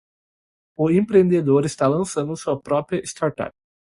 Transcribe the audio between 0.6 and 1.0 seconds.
O